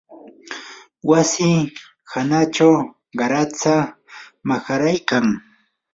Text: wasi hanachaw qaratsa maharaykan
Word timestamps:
wasi 1.09 1.49
hanachaw 2.11 2.75
qaratsa 3.17 3.73
maharaykan 4.47 5.25